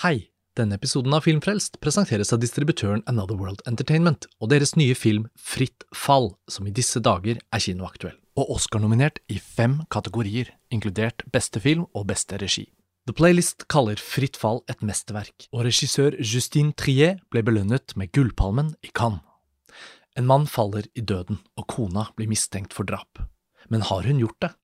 [0.00, 0.30] Hei!
[0.56, 5.84] Denne episoden av Filmfrelst presenteres av distributøren Another World Entertainment og deres nye film Fritt
[5.92, 8.14] fall, som i disse dager er kinoaktuell.
[8.40, 12.64] Og Oscar-nominert i fem kategorier, inkludert beste film og beste regi.
[13.04, 18.72] The Playlist kaller Fritt fall et mesterverk, og regissør Justine Trier ble belønnet med Gullpalmen
[18.80, 19.20] i Cannes.
[20.16, 23.20] En mann faller i døden, og kona blir mistenkt for drap.
[23.68, 24.54] Men har hun gjort det?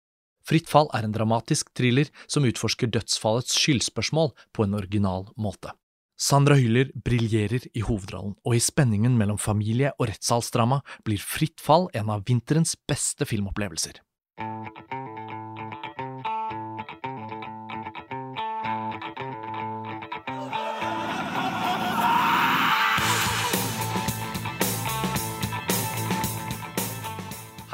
[0.46, 5.72] Fritt fall er en dramatisk thriller som utforsker dødsfallets skyldspørsmål på en original måte.
[6.16, 11.90] Sandra Hyller briljerer i hovedrollen, og i spenningen mellom familie- og rettssalsdrama blir Fritt fall
[11.92, 14.00] en av vinterens beste filmopplevelser.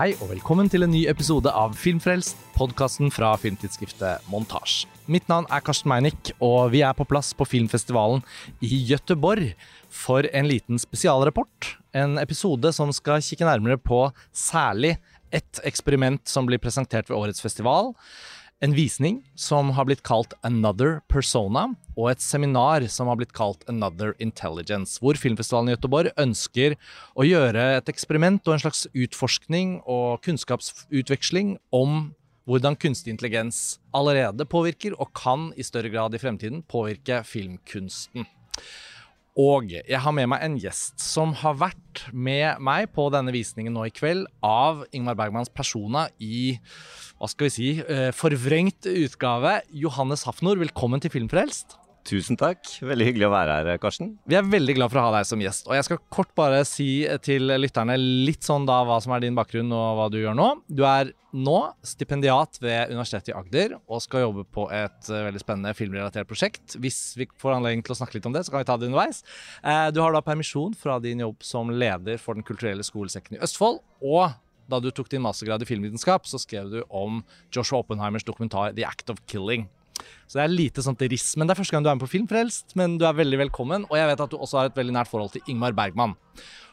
[0.02, 4.80] Hei og velkommen til en ny episode av Filmfrelst, podkasten fra filmtidsskriftet Montasj.
[5.06, 8.24] Mitt navn er Karsten Meinick, og vi er på plass på filmfestivalen
[8.66, 9.52] i Gøteborg
[9.86, 11.76] for en liten spesialrapport.
[11.94, 14.96] En episode som skal kikke nærmere på særlig
[15.30, 17.92] ett eksperiment som blir presentert ved årets festival.
[18.62, 21.64] En visning som har blitt kalt Another Persona,
[21.96, 26.76] og et seminar som har blitt kalt Another Intelligence, hvor Filmfestivalen i Göteborg ønsker
[27.18, 32.12] å gjøre et eksperiment og en slags utforskning og kunnskapsutveksling om
[32.46, 38.30] hvordan kunstig intelligens allerede påvirker, og kan i større grad i fremtiden påvirke filmkunsten.
[39.40, 43.72] Og jeg har med meg en gjest som har vært med meg på denne visningen
[43.72, 46.58] nå i kveld av Ingmar Bergmans persona i
[47.16, 49.62] hva skal vi si, eh, forvrengt utgave.
[49.72, 51.78] Johannes Hafnor, velkommen til Filmfrelst.
[52.08, 52.66] Tusen takk.
[52.82, 54.16] Veldig hyggelig å være her, Karsten.
[54.28, 55.68] Vi er veldig glad for å ha deg som gjest.
[55.70, 56.88] Og jeg skal kort bare si
[57.22, 60.48] til lytterne litt sånn da hva som er din bakgrunn og hva du gjør nå.
[60.66, 65.40] Du er nå stipendiat ved Universitetet i Agder og skal jobbe på et uh, veldig
[65.40, 66.76] spennende filmrelatert prosjekt.
[66.82, 68.90] Hvis vi får anledning til å snakke litt om det, så kan vi ta det
[68.90, 69.22] underveis.
[69.64, 73.44] Uh, du har da permisjon fra din jobb som leder for Den kulturelle skolesekken i
[73.44, 73.80] Østfold.
[74.02, 74.34] og
[74.70, 77.20] da du tok din mastergrad i filmvitenskap, så skrev du om
[77.52, 79.66] Joshua Oppenheimers dokumentar 'The Act of Killing'.
[80.26, 81.34] Så det er lite sånt riss.
[81.36, 83.86] Men det er første gang du er med på Filmfrelst, men du er veldig velkommen.
[83.90, 86.16] Og jeg vet at du også har et veldig nært forhold til Ingmar Bergman.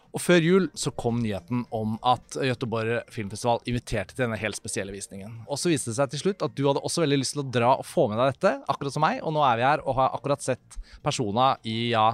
[0.10, 4.94] Og før jul så kom nyheten om at Göteborg Filmfestival inviterte til denne helt spesielle
[4.96, 5.36] visningen.
[5.46, 7.50] Og så viste det seg til slutt at du hadde også veldig lyst til å
[7.60, 9.20] dra og få med deg dette, akkurat som meg.
[9.22, 12.08] Og nå er vi her og har akkurat sett Persona i ja,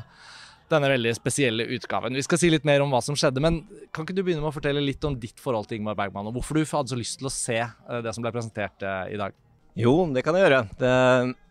[0.74, 2.20] denne veldig spesielle utgaven.
[2.20, 3.62] Vi skal si litt mer om hva som skjedde, men
[3.96, 6.36] kan ikke du begynne med å fortelle litt om ditt forhold til Ingmar Bergman, og
[6.36, 7.62] hvorfor du hadde så lyst til å se
[8.04, 9.45] det som ble presentert i dag?
[9.76, 10.62] Jo, det kan jeg gjøre.
[10.80, 10.92] Det,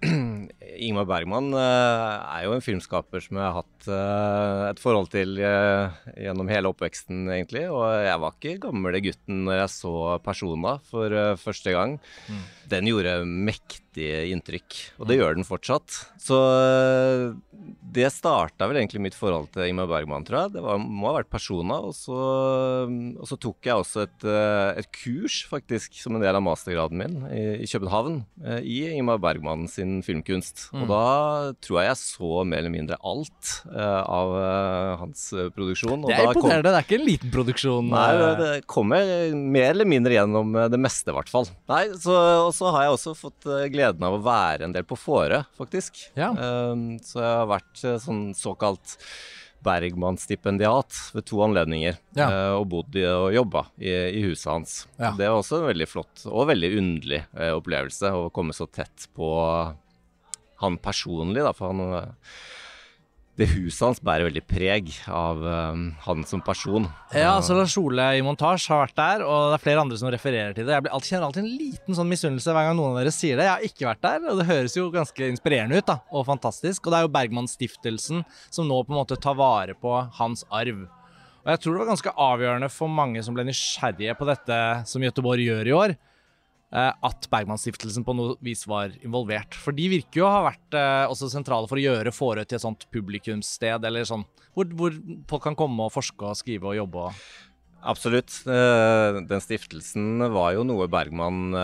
[0.86, 5.36] Ingmar Bergman uh, er jo en filmskaper som jeg har hatt uh, et forhold til
[5.44, 7.66] uh, gjennom hele oppveksten, egentlig.
[7.68, 11.98] Og jeg var ikke gamle gutten når jeg så Persona for første gang.
[12.32, 12.44] Mm.
[12.72, 15.21] Den gjorde mektig inntrykk, og det mm.
[15.21, 15.99] gjør den fortsatt.
[16.21, 16.38] Så
[17.94, 20.55] det starta vel egentlig mitt forhold til Ingmar Bergman, tror jeg.
[20.56, 21.78] Det var, må ha vært Persona.
[21.87, 22.19] Og så,
[22.88, 24.27] og så tok jeg også et,
[24.81, 28.22] et, kurs, faktisk, som en del av mastergraden min i, i København,
[28.60, 30.69] i Ingmar Bergman sin filmkunst.
[30.75, 30.84] Mm.
[30.84, 31.05] Og da
[31.65, 34.34] tror jeg jeg så mer eller mindre alt av
[35.05, 36.06] hans produksjon.
[36.09, 37.91] det er imponerende, det er ikke en liten produksjon?
[37.93, 38.09] Nei,
[38.41, 41.49] det, kommer mer eller mindre gjennom det meste, i hvert fall.
[41.71, 43.49] Nei, så, Og så har jeg også fått
[43.84, 46.06] gleden av å være en del på Fåre, faktisk.
[46.16, 46.32] Ja.
[46.32, 48.96] Um, så jeg har vært sånn såkalt
[49.64, 51.98] Bergman-stipendiat ved to anledninger.
[52.16, 52.28] Ja.
[52.28, 54.74] Uh, og bodd og jobba i, i, huset hans.
[54.98, 55.14] Ja.
[55.16, 59.08] Det var også en veldig flott og veldig underlig uh, opplevelse å komme så tett
[59.16, 59.30] på
[60.62, 62.04] han personlig, da, for han
[63.34, 66.86] det huset hans bærer veldig preg av uh, han som person.
[67.10, 70.10] Ja, altså Lars Ole i montasje har vært der, og det er flere andre som
[70.14, 70.76] refererer til det.
[70.76, 73.48] Jeg alltid, kjenner alltid en liten sånn misunnelse hver gang noen av dere sier det.
[73.48, 76.86] Jeg har ikke vært der, og det høres jo ganske inspirerende ut da, og fantastisk.
[76.86, 78.24] Og det er jo Bergman-stiftelsen
[78.54, 80.86] som nå på en måte tar vare på hans arv.
[81.44, 84.58] Og jeg tror det var ganske avgjørende for mange som ble nysgjerrige på dette
[84.88, 85.98] som Göteborg gjør i år
[86.74, 89.54] at Bergman-stiftelsen på noe vis var involvert.
[89.54, 92.58] For de virker jo å ha vært eh, også sentrale for å gjøre Fårö til
[92.58, 94.25] et sånt publikumssted, eller sånn,
[94.56, 94.96] hvor, hvor,
[95.31, 97.08] folk kan komme og forske og skrive og jobbe.
[97.84, 98.40] Absolutt.
[98.49, 101.54] Eh, den stiftelsen var jo noe Bergman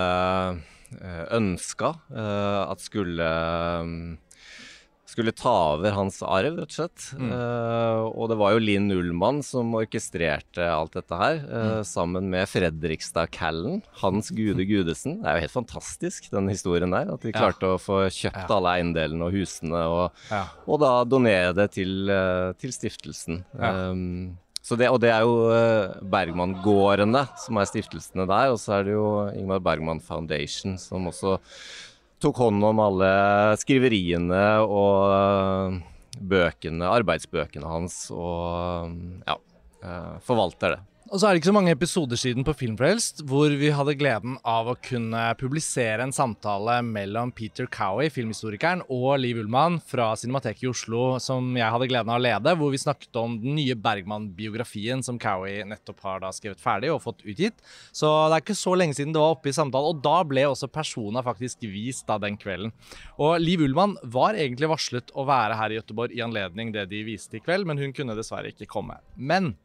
[1.31, 3.27] ønska at skulle
[5.11, 7.07] skulle ta over hans arv, rett og slett.
[7.19, 7.31] Mm.
[7.33, 11.89] Uh, og det var jo Linn Ullmann som orkestrerte alt dette her, uh, mm.
[11.89, 15.19] sammen med Fredrikstad Callen, Hans Gude Gudesen.
[15.21, 17.11] Det er jo helt fantastisk, den historien der.
[17.17, 17.75] At de klarte ja.
[17.75, 18.61] å få kjøpt ja.
[18.61, 20.45] alle eiendelene og husene, og, ja.
[20.67, 23.43] og, da donere det til, uh, til stiftelsen.
[23.59, 24.39] Um,
[24.71, 25.51] det, og det er jo
[26.13, 28.53] Bergman-gårdene som er stiftelsene der.
[28.55, 31.41] Og så er det jo Ingmar Bergman Foundation som også
[32.21, 33.11] tok hånd om alle
[33.61, 35.81] skriveriene og
[36.21, 38.93] bøkene, arbeidsbøkene hans, og
[39.25, 39.37] ja,
[40.27, 40.81] forvalter det.
[41.11, 44.37] Og så er det ikke så mange episoder siden på Filmfrelst hvor vi hadde gleden
[44.47, 50.69] av å kunne publisere en samtale mellom Peter Cowie, filmhistorikeren, og Liv Ullmann fra Cinemateket
[50.69, 53.75] i Oslo, som jeg hadde gleden av å lede, hvor vi snakket om den nye
[53.75, 57.59] Bergman-biografien som Cowie nettopp har da skrevet ferdig og fått utgitt.
[57.91, 60.45] Så det er ikke så lenge siden det var oppe i samtalen, og da ble
[60.47, 62.71] også Persona faktisk vist da den kvelden.
[63.19, 67.03] Og Liv Ullmann var egentlig varslet å være her i Gøteborg i anledning det de
[67.11, 69.01] viste i kveld, men hun kunne dessverre ikke komme.
[69.19, 69.57] Men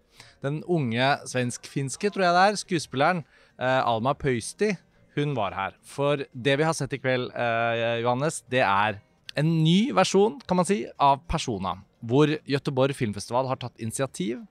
[0.45, 4.73] den unge svensk-finske, tror jeg det er, skuespilleren eh, Alma Pøysti,
[5.15, 5.75] hun var her.
[5.87, 8.99] For det vi har sett i kveld, eh, Johannes, det er
[9.35, 11.77] en ny versjon, kan man si, av Persona.
[12.05, 14.43] Hvor Gøteborg Filmfestival har tatt initiativ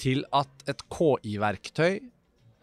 [0.00, 2.00] til at et KI-verktøy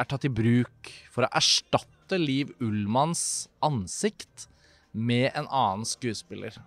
[0.01, 4.47] er tatt i bruk for å erstatte Liv Ullmanns ansikt
[4.91, 6.57] med en annen skuespiller.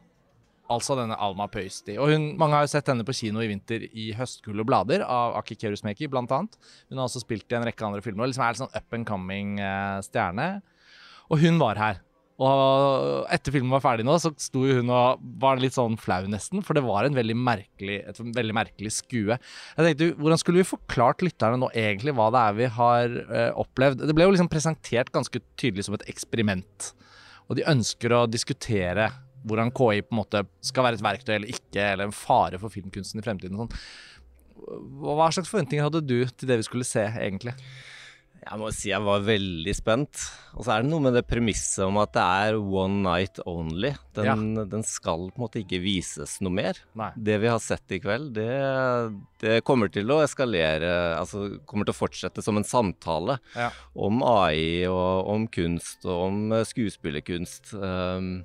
[0.72, 1.98] Altså denne Alma Pøysti.
[2.00, 5.04] Og hun, mange har jo sett henne på kino i vinter i 'Høstgull og blader'
[5.04, 6.56] av Aki Kerusmeki, blant annet.
[6.88, 8.96] Hun har også spilt i en rekke andre filmer og liksom er en sånn up
[8.96, 10.48] and coming eh, stjerne.
[11.28, 12.00] Og hun var her.
[12.42, 16.64] Og etter filmen var ferdig nå, så sto hun og var litt sånn flau, nesten.
[16.66, 19.36] For det var veldig merkelig, et veldig merkelig skue.
[19.36, 23.52] Jeg tenkte, Hvordan skulle vi forklart lytterne nå egentlig hva det er vi har eh,
[23.52, 24.02] opplevd?
[24.08, 26.90] Det ble jo liksom presentert ganske tydelig som et eksperiment.
[27.46, 29.12] Og de ønsker å diskutere
[29.44, 32.72] hvordan KI på en måte skal være et verktøy eller ikke, eller en fare for
[32.72, 33.60] filmkunsten i fremtiden.
[33.60, 33.74] sånn.
[35.04, 37.56] Hva slags forventninger hadde du til det vi skulle se, egentlig?
[38.44, 40.20] Jeg må si jeg var veldig spent.
[40.54, 43.94] Og så er det noe med det premisset om at det er one night only.
[44.16, 44.64] Den, ja.
[44.68, 46.78] den skal på en måte ikke vises noe mer.
[46.98, 47.10] Nei.
[47.16, 48.50] Det vi har sett i kveld, det,
[49.42, 53.70] det, kommer til å eskalere Altså kommer til å fortsette som en samtale ja.
[53.96, 57.74] om AI og om kunst og om skuespillerkunst.
[57.80, 58.44] Um,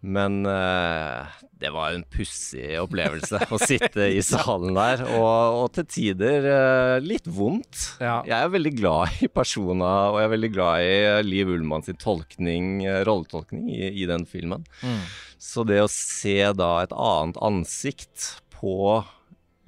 [0.00, 1.26] men uh,
[1.58, 6.96] det var en pussig opplevelse å sitte i salen der, og, og til tider uh,
[7.02, 7.98] litt vondt.
[7.98, 8.20] Ja.
[8.28, 11.86] Jeg er veldig glad i Persona, og jeg er veldig glad i uh, Liv Ullmann
[11.86, 14.66] sin tolkning, rolletolkning i, i, den filmen.
[14.86, 15.02] Mm.
[15.42, 19.02] Så det å se da et annet ansikt på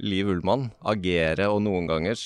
[0.00, 2.18] Liv Ullmann agere, og noen ganger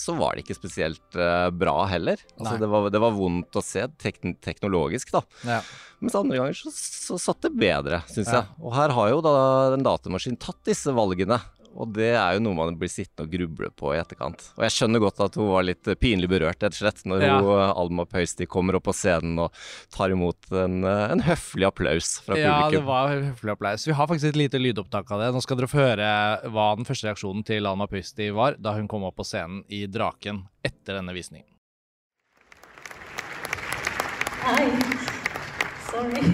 [0.00, 2.20] så var det ikke spesielt uh, bra heller.
[2.38, 5.22] Altså, det, var, det, var, vondt å se tek teknologisk, da.
[5.46, 5.60] Ja.
[6.00, 8.40] Mens andre ganger så, så satt det bedre, syns ja.
[8.40, 8.60] jeg.
[8.64, 9.34] Og her har jo da
[9.76, 11.40] en datamaskin tatt disse valgene
[11.78, 14.42] og det er jo noe man blir sittende og gruble på i etterkant.
[14.58, 17.36] Og jeg skjønner godt at hun var litt pinlig berørt, rett og slett, når ja.
[17.38, 19.54] hun, eh, Alma Pøysti kommer opp på scenen og
[19.94, 22.74] tar imot en, eh, en høflig applaus fra ja, publikum.
[22.74, 23.86] Ja, det var en høflig applaus.
[23.88, 25.30] Vi har faktisk et lite lydopptak av det.
[25.36, 26.10] Nå skal dere få høre
[26.50, 29.86] hva den første reaksjonen til Alma Pøysti var da hun kom opp på scenen i
[29.90, 31.46] Draken etter denne visningen.
[34.40, 34.66] Hei.
[35.90, 36.24] Sorry.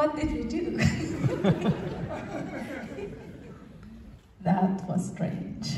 [0.00, 0.78] What did you do?
[4.40, 5.76] that was strange.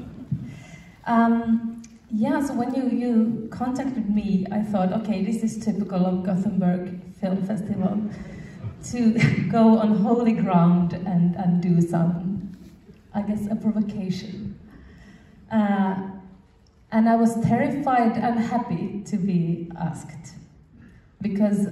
[1.06, 1.80] um,
[2.10, 7.00] yeah, so when you, you contacted me, I thought, okay, this is typical of Gothenburg
[7.20, 8.02] Film Festival
[8.86, 9.12] to
[9.48, 12.58] go on holy ground and, and do some,
[13.14, 14.58] I guess, a provocation.
[15.52, 16.02] Uh,
[16.90, 20.34] and I was terrified and happy to be asked
[21.22, 21.68] because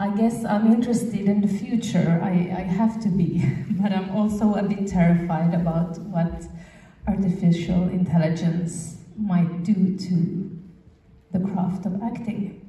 [0.00, 2.18] I guess I'm interested in the future.
[2.22, 6.42] I, I have to be, but I'm also a bit terrified about what
[7.06, 10.58] artificial intelligence might do to
[11.32, 12.66] the craft of acting.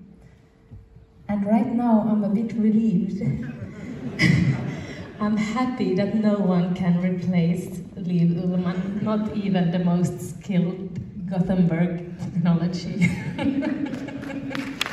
[1.30, 3.22] And right now, I'm a bit relieved.
[5.22, 12.20] I'm happy that no one can replace Liv Ullman, not even the most skilled Gothenburg
[12.20, 13.10] technology.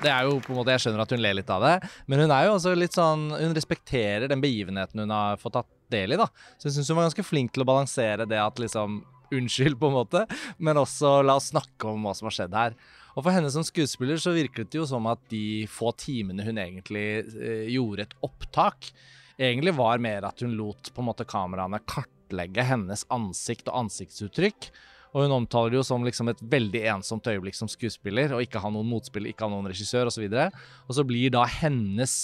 [0.00, 1.74] Det er jo på en måte, Jeg skjønner at hun ler litt av det,
[2.08, 5.70] men hun er jo også litt sånn Hun respekterer den begivenheten hun har fått tatt
[5.92, 6.28] del i, da.
[6.56, 9.86] Så jeg syns hun var ganske flink til å balansere det at liksom Unnskyld, på
[9.86, 10.24] en måte,
[10.58, 12.72] men også la oss snakke om hva som har skjedd her.
[13.14, 16.58] Og for henne som skuespiller så virket det jo som at de få timene hun
[16.58, 17.04] egentlig
[17.38, 18.90] eh, gjorde et opptak,
[19.38, 24.72] egentlig var mer at hun lot på en måte kameraene kartlegge hennes ansikt og ansiktsuttrykk.
[25.10, 28.62] Og hun omtaler det jo som liksom et veldig ensomt øyeblikk som skuespiller, og ikke
[28.62, 30.26] ha noen motspiller, ikke ha noen regissør osv.
[30.28, 32.16] Og, så og så blir da hennes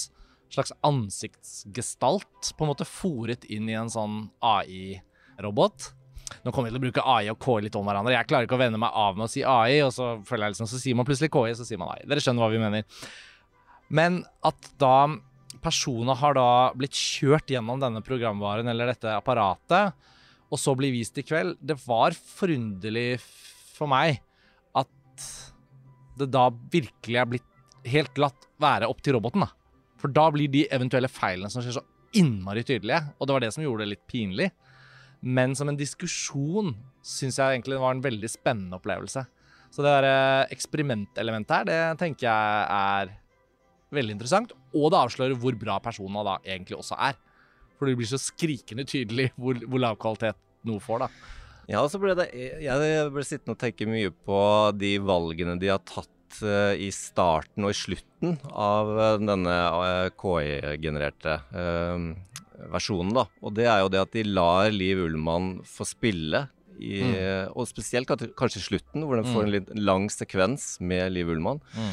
[0.55, 5.91] slags ansiktsgestalt på en måte fòret inn i en sånn AI-robot.
[6.43, 8.15] Nå kommer vi til å bruke AI og KI litt om hverandre.
[8.15, 10.57] Jeg klarer ikke å vende meg av med å si AI, og så føler jeg
[10.57, 12.05] liksom, så sier man plutselig KI, så sier man AI.
[12.07, 13.07] Dere skjønner hva vi mener.
[13.95, 14.97] Men at da
[15.63, 19.95] personer har da blitt kjørt gjennom denne programvaren eller dette apparatet,
[20.47, 21.57] og så bli vist i kveld.
[21.61, 23.19] Det var forunderlig
[23.77, 24.21] for meg
[24.77, 25.29] at
[26.17, 27.53] det da virkelig er blitt
[27.87, 29.45] helt latt være opp til roboten.
[29.45, 29.51] da.
[30.01, 31.85] For da blir de eventuelle feilene som skjer, så
[32.17, 33.03] innmari tydelige.
[33.19, 34.51] Og det var det som gjorde det litt pinlig.
[35.27, 36.75] Men som en diskusjon
[37.07, 39.25] syns jeg egentlig det var en veldig spennende opplevelse.
[39.73, 43.15] Så det der eh, eksperimentelementet her, det tenker jeg er
[43.97, 44.55] veldig interessant.
[44.77, 47.19] Og det avslører hvor bra personene da egentlig også er.
[47.77, 51.11] For det blir så skrikende tydelig hvor, hvor lav kvalitet noe får, da.
[51.71, 54.41] Ja, så ble det Jeg ble sittende og tenke mye på
[54.79, 60.09] de valgene de har tatt uh, i starten og i slutten av uh, denne uh,
[60.15, 61.41] KI-genererte
[62.73, 63.27] versjonen, da.
[63.45, 66.47] Og det er jo det at de lar Liv Ullmann få spille.
[66.77, 67.53] I, mm.
[67.57, 69.53] Og spesielt kanskje i slutten, hvor den får en mm.
[69.55, 71.61] litt lang sekvens med Liv Ullmann.
[71.77, 71.93] Mm.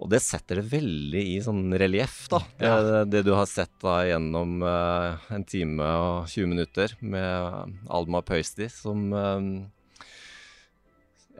[0.00, 2.40] Og det setter det veldig i sånn relieff, da.
[2.56, 3.02] Det, ja.
[3.04, 8.70] det, du har sett da gjennom uh, en time og 20 minutter med Alma Pøysti,
[8.72, 9.44] som uh,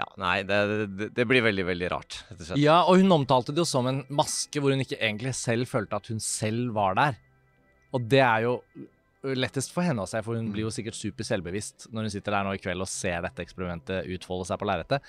[0.01, 0.61] ja, nei, det,
[0.97, 2.21] det, det, blir veldig, veldig rart.
[2.57, 5.97] Ja, og hun omtalte det jo som en maske hvor hun ikke egentlig selv følte
[5.97, 7.19] at hun selv var der.
[7.97, 8.55] Og det er jo
[9.23, 12.33] lettest for henne å se, for hun blir jo sikkert super selvbevisst når hun sitter
[12.37, 15.01] der nå i kveld og ser dette eksperimentet utfolde seg på lerretet.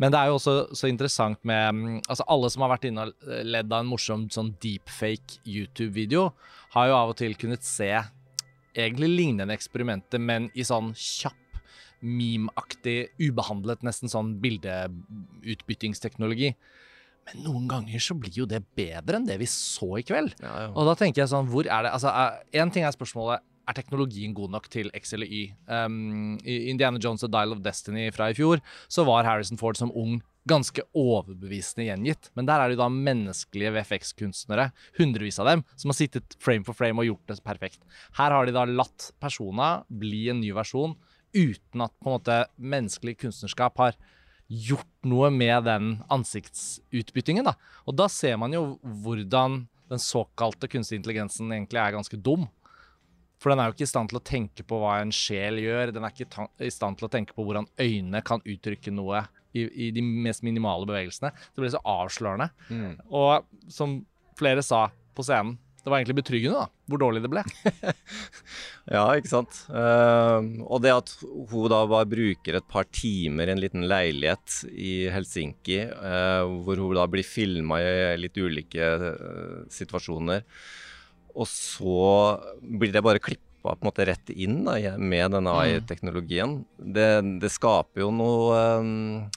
[0.00, 3.02] Men det er jo også så interessant med mm, Altså, alle som har vært inne
[3.06, 3.10] og
[3.46, 6.22] ledd av en morsom sånn deepfake YouTube-video,
[6.74, 7.92] har jo av og til kunnet se
[8.74, 11.36] egentlig lignende eksperimenter, men i sånn kjapp
[12.00, 16.54] meme-aktig, ubehandlet, nesten sånn bildeutbyttingsteknologi.
[17.28, 20.30] Men noen ganger så blir jo det bedre enn det vi så i kveld.
[20.40, 20.70] Ja, ja.
[20.72, 22.08] Og da tenker jeg sånn, hvor er det Altså,
[22.56, 23.38] én ting er spørsmålet
[23.70, 25.44] er teknologien god nok til X eller Y.
[25.70, 29.78] Um, I Indiana Jones' The Dial of Destiny fra i fjor så var Harrison Ford
[29.78, 32.30] som ung ganske overbevisende gjengitt.
[32.34, 36.66] Men der er det jo da menneskelige VFX-kunstnere, hundrevis av dem, som har sittet frame
[36.66, 37.82] for frame og gjort det perfekt.
[38.18, 40.96] Her har de da latt persona bli en ny versjon
[41.36, 43.98] uten at på en måte menneskelig kunstnerskap har
[44.50, 47.46] gjort noe med den ansiktsutbyttingen.
[47.46, 47.54] Da.
[47.86, 52.48] Og da ser man jo hvordan den såkalte kunstig intelligensen egentlig er ganske dum.
[53.40, 55.94] For den er jo ikke i stand til å tenke på hva en sjel gjør.
[55.96, 59.24] Den er ikke i stand til å tenke på hvordan øynene kan uttrykke noe
[59.56, 61.32] i, i de mest minimale bevegelsene.
[61.32, 62.50] Det blir så avslørende.
[62.68, 62.94] Mm.
[63.08, 64.02] Og som
[64.38, 67.42] flere sa på scenen, det var egentlig betryggende, da, hvor dårlig det ble.
[68.94, 69.62] ja, ikke sant.
[69.72, 74.58] Uh, og det at hun da bare bruker et par timer i en liten leilighet
[74.68, 80.44] i Helsinki, uh, hvor hun da blir filma i litt ulike uh, situasjoner,
[81.34, 85.58] og så blir det bare klippa på en måte rett inn da, med denne mm.
[85.60, 86.60] AI-teknologien.
[86.78, 87.08] Det,
[87.42, 88.60] det, skaper jo noe,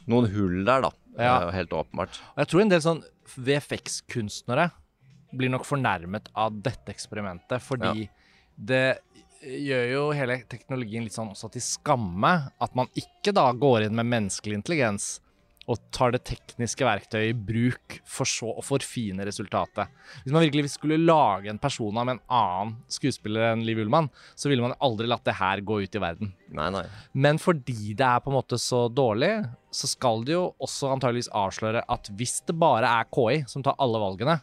[0.07, 0.93] noen hull der, da.
[1.19, 1.33] Ja.
[1.53, 2.17] Helt åpenbart.
[2.33, 3.03] Og jeg tror en del sånn
[3.35, 4.69] VFX-kunstnere
[5.33, 8.13] blir nok fornærmet av dette eksperimentet, fordi ja.
[8.55, 8.85] det
[9.43, 12.33] gjør jo hele teknologien litt sånn også til skamme.
[12.63, 15.17] At man ikke da går inn med menneskelig intelligens
[15.69, 19.91] og tar det tekniske verktøyet i bruk for så å forfine resultatet.
[20.23, 24.51] Hvis man virkelig skulle lage en person av en annen skuespiller enn Liv Ullmann, så
[24.51, 26.33] ville man aldri latt det her gå ut i verden.
[26.53, 26.83] Nei, nei.
[27.15, 29.31] Men fordi det er på en måte så dårlig,
[29.73, 33.79] så skal det jo også antageligvis avsløre at hvis det bare er KI som tar
[33.81, 34.41] alle valgene,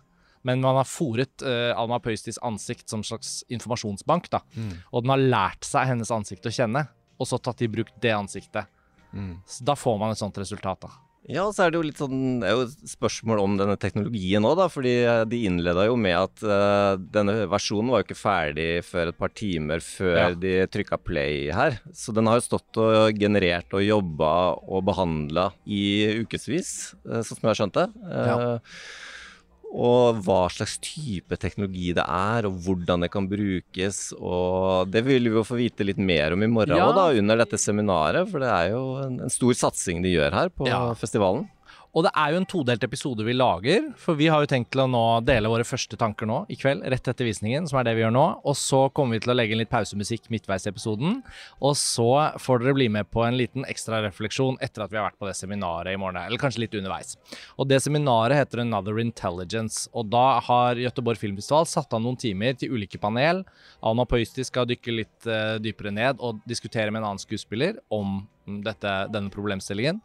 [0.49, 4.31] men man har fòret uh, Alma Pøystis ansikt som slags informasjonsbank.
[4.33, 4.41] da.
[4.57, 4.73] Mm.
[4.89, 6.87] Og den har lært seg hennes ansikt å kjenne,
[7.21, 8.71] og så tatt i bruk det ansiktet.
[9.12, 9.35] Mm.
[9.45, 10.81] Så da får man et sånt resultat.
[10.87, 11.10] da.
[11.29, 14.47] Ja, så er det jo litt sånn Det er jo et spørsmål om denne teknologien
[14.47, 14.69] òg, da.
[14.73, 14.95] Fordi
[15.31, 19.35] de innleda jo med at uh, denne versjonen var jo ikke ferdig før et par
[19.37, 20.31] timer før ja.
[20.47, 21.79] de trykka play her.
[21.93, 24.33] Så den har jo stått og generert og jobba
[24.65, 27.89] og behandla i ukevis, uh, sånn som jeg har skjønt det.
[28.00, 28.41] Uh, ja
[29.71, 34.00] og hva slags type teknologi det er, og hvordan det kan brukes.
[34.19, 36.91] Og det vil vi jo få vite litt mer om i morgen ja.
[36.97, 40.50] da, under dette seminaret, for det er jo en, en stor satsing de gjør her
[40.50, 40.83] på ja.
[40.99, 41.47] festivalen.
[41.90, 44.85] Og det er jo en todelt episode vi lager, for vi har jo tenkt til
[44.85, 47.97] å nå dele våre første tanker nå i kveld, rett etter visningen, som er det
[47.99, 48.26] vi gjør nå.
[48.47, 51.18] Og så kommer vi til å legge inn litt pausemusikk midtveis i episoden.
[51.59, 52.06] Og så
[52.38, 55.26] får dere bli med på en liten ekstra refleksjon etter at vi har vært på
[55.26, 57.16] det seminaret i morgen, eller kanskje litt underveis.
[57.59, 62.54] Og det seminaret heter Another Intelligence, og da har Gøteborg Filmfestival satt av noen timer
[62.61, 63.42] til ulike panel.
[63.82, 68.20] Anna Pøysti skal dykke litt uh, dypere ned og diskutere med en annen skuespiller om
[68.62, 69.99] dette, denne problemstillingen.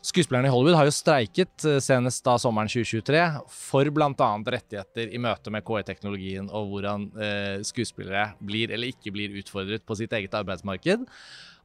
[0.00, 3.20] Skuespillerne i Hollywood har jo streiket eh, senest da sommeren 2023
[3.52, 4.28] for bl.a.
[4.54, 9.98] rettigheter i møte med KI-teknologien og hvordan eh, skuespillere blir eller ikke blir utfordret på
[10.00, 11.04] sitt eget arbeidsmarked.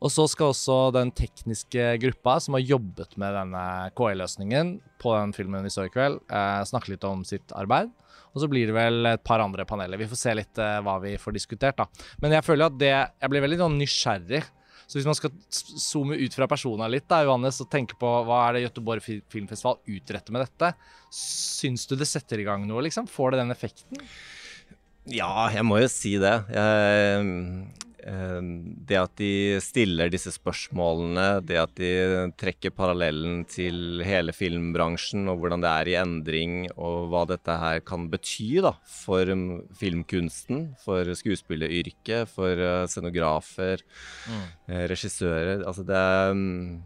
[0.03, 3.63] Og så skal også den tekniske gruppa som har jobbet med denne
[3.95, 7.93] KI-løsningen på den filmen vi så i kveld, eh, snakke litt om sitt arbeid.
[8.35, 10.01] Og så blir det vel et par andre paneler.
[10.01, 11.87] Vi får se litt eh, hva vi får diskutert, da.
[12.19, 14.43] Men jeg føler at det Jeg blir veldig sånn nysgjerrig
[14.85, 18.43] Så hvis man skal zoome ut fra persona litt, da, Johannes, og tenke på hva
[18.47, 20.71] er det Göteborg Filmfestival utretter med dette,
[21.15, 23.09] syns du det setter i gang noe, liksom?
[23.09, 24.05] Får det den effekten?
[25.09, 26.33] Ja, jeg må jo si det.
[26.53, 27.25] Jeg,
[28.05, 31.91] det at de stiller disse spørsmålene, det at de
[32.37, 37.81] trekker parallellen til hele filmbransjen og hvordan det er i endring, og hva dette her
[37.81, 43.81] kan bety da, for mm, filmkunsten, for skuespilleryrket, for eh, scenografer,
[44.29, 44.45] mm.
[44.93, 45.65] regissører.
[45.65, 46.83] Altså det er mm,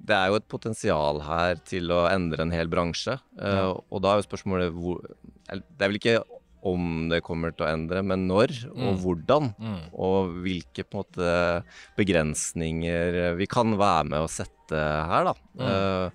[0.00, 3.18] det er jo et potensial her til å endre en hel bransje.
[3.38, 3.70] eh, Ja.
[3.90, 5.02] Og da er jo spørsmålet hvor
[5.50, 6.22] Det er vel ikke
[6.66, 8.98] om det kommer til å endre, men når og Mm.
[9.02, 9.54] hvordan.
[9.58, 9.78] Mm.
[9.94, 11.64] Og hvilke på en måte
[11.96, 15.34] begrensninger vi kan være med å sette her, da.
[15.56, 15.64] Mm.
[15.66, 16.10] Uh,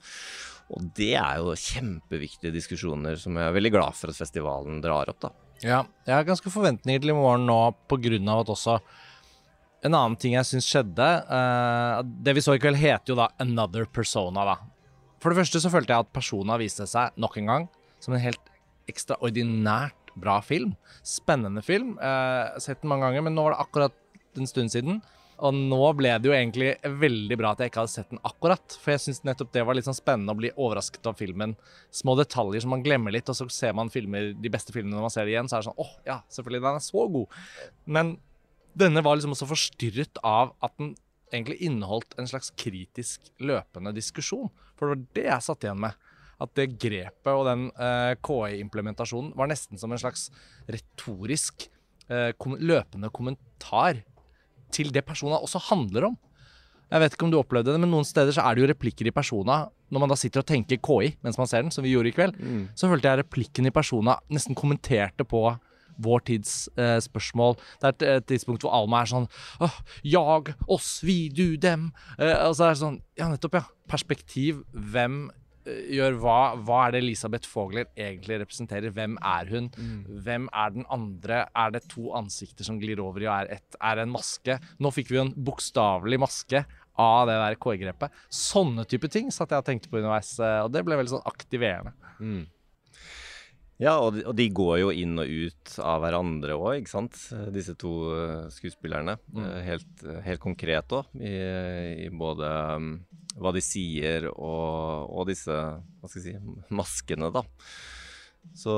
[0.75, 5.09] og det er jo kjempeviktige diskusjoner som jeg er veldig glad for at festivalen drar
[5.11, 5.31] opp, da.
[5.63, 8.79] Ja, jeg har ganske forventninger til i morgen nå av at også
[9.85, 13.29] en annen ting jeg syns skjedde uh, Det vi så i kveld, heter jo da
[13.39, 14.45] 'Another Persona'.
[14.45, 14.57] da.
[15.19, 18.21] For det første så følte jeg at Persona viste seg nok en gang som en
[18.21, 18.41] helt
[18.89, 20.75] ekstraordinært bra film.
[21.05, 21.95] Spennende film.
[21.99, 25.01] Eh, sett den mange ganger, men nå var det akkurat en stund siden.
[25.43, 26.69] Og nå ble det jo egentlig
[27.01, 28.77] veldig bra at jeg ikke hadde sett den akkurat.
[28.79, 31.57] For jeg syns nettopp det var litt sånn spennende å bli overrasket av filmen.
[31.91, 35.07] Små detaljer som man glemmer litt, og så ser man filmer, de beste filmene når
[35.09, 37.41] man ser det igjen, så er det sånn åh, ja, selvfølgelig, den er så god.
[37.97, 38.13] Men
[38.79, 40.95] denne var liksom også forstyrret av at den
[41.33, 44.47] egentlig inneholdt en slags kritisk løpende diskusjon.
[44.75, 46.04] For det var det jeg satt igjen med.
[46.41, 50.27] At det grepet og den eh, KI-implementasjonen var nesten som en slags
[50.71, 51.69] retorisk
[52.09, 54.01] eh, kom løpende kommentar
[54.75, 56.17] til det persona også handler om.
[56.91, 59.07] Jeg vet ikke om du opplevde det, men noen steder så er det jo replikker
[59.09, 59.63] i persona
[59.93, 62.15] når man da sitter og tenker KI mens man ser den, som vi gjorde i
[62.15, 62.35] kveld.
[62.77, 65.47] Så følte jeg replikken i persona nesten kommenterte på
[66.03, 67.55] vår tids eh, spørsmål.
[67.79, 69.27] Det er et, et tidspunkt hvor Alma er sånn
[69.63, 71.91] Åh, jag, oss, vi, du, dem.
[72.19, 73.63] Eh, og så er det sånn Ja, nettopp, ja.
[73.87, 74.63] Perspektiv.
[74.73, 75.29] Hvem
[75.65, 76.37] gjør hva?
[76.65, 78.93] Hva er det Elisabeth Fogler egentlig representerer?
[78.95, 79.69] Hvem er hun?
[80.25, 81.43] Hvem er den andre?
[81.55, 83.77] Er det to ansikter som glir over i og er ett?
[83.81, 84.59] Er det en maske?
[84.79, 86.63] Nå fikk vi jo en bokstavelig maske
[87.01, 88.13] av det der KI-grepet.
[88.31, 91.25] Sånne type ting satt jeg og tenkte på underveis, eh, og det ble veldig sånn
[91.27, 91.91] aktiverende.
[93.81, 97.17] Ja, og de, og de går jo inn og ut av hverandre òg, ikke sant.
[97.35, 99.17] Eh, Disse to eh, skuespillerne.
[99.35, 99.49] Mm.
[99.65, 101.35] Helt, eh, helt konkret òg, i,
[102.05, 102.93] i både um,
[103.35, 107.43] hva de sier og, og disse hva skal jeg si, maskene, da.
[108.55, 108.71] Så,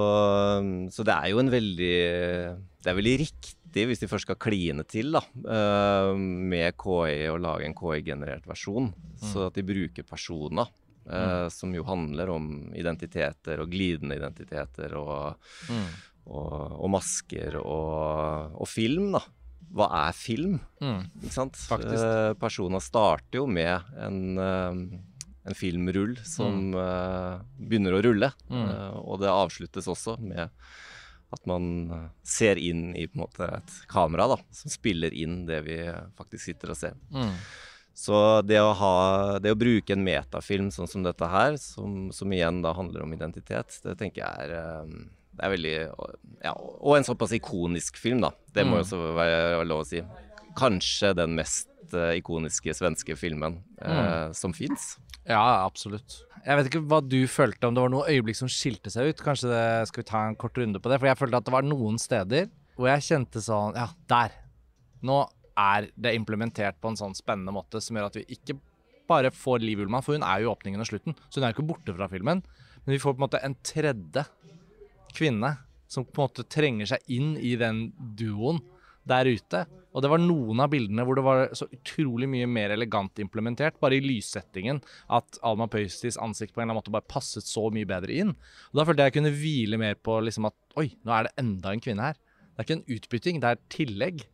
[0.64, 1.96] um, så det er jo en veldig
[2.80, 5.22] Det er veldig riktig, hvis de først skal kline til da,
[5.54, 8.90] eh, med KI og lage en KI-generert versjon,
[9.22, 10.66] så at de bruker persona.
[11.10, 15.50] Eh, Som jo handler om identiteter og glidende identiteter og,
[16.28, 19.24] og, og masker og, og film, da.
[19.76, 20.58] Hva er film?
[20.80, 21.08] Mm.
[21.22, 21.60] Ikke sant?
[21.60, 22.04] Faktisk.
[22.04, 24.82] Eh, Persona starter jo med en, eh,
[25.48, 28.32] en filmrull som eh, begynner å rulle.
[28.52, 28.68] Mm.
[28.68, 30.48] Uh, og det avsluttes også med
[31.36, 31.64] at man
[32.24, 35.82] ser inn i måte et kamera da, som spiller inn det vi
[36.16, 36.94] faktisk sitter og ser.
[37.12, 37.34] Mm.
[37.98, 38.92] Så det å, ha,
[39.42, 43.16] det å bruke en metafilm sånn som dette her, som, som igjen da handler om
[43.16, 44.92] identitet, det tenker jeg er, eh,
[45.38, 45.74] det er veldig
[46.44, 48.32] ja, Og en såpass ikonisk film, da.
[48.54, 48.78] Det må Mm.
[48.78, 50.04] jo også være lov å si.
[50.58, 54.96] Kanskje den mest eh, ikoniske svenske filmen eh, som fins.
[55.28, 56.20] Ja, absolutt.
[56.46, 59.22] Jeg vet ikke hva du følte, om det var noe øyeblikk som skilte seg ut.
[59.26, 61.02] Kanskje det, skal vi ta en kort runde på det?
[61.02, 64.38] For jeg følte at det var noen steder hvor jeg kjente sånn Ja, der.
[65.04, 65.26] Nå
[65.58, 68.58] er det implementert på en sånn spennende måte som gjør at vi ikke
[69.08, 71.54] bare får Liv Ullmann, for hun er jo i åpningen og slutten, så hun er
[71.54, 72.44] jo ikke borte fra filmen.
[72.84, 74.24] Men vi får på en måte en tredje
[75.18, 75.54] kvinne
[75.88, 77.88] som på en måte trenger seg inn i den
[78.20, 78.60] duoen
[79.08, 79.64] der ute.
[79.96, 83.80] Og det var noen av bildene hvor det var så utrolig mye mer elegant implementert,
[83.82, 87.70] bare i lyssettingen, at Alma Pøystis ansikt på en eller annen måte bare passet så
[87.74, 88.36] mye bedre inn.
[88.70, 91.36] Og da følte jeg jeg kunne hvile mer på liksom at oi, nå er det
[91.42, 92.20] enda en kvinne her.
[92.20, 94.28] Det er ikke en utbytting, det er et tillegg.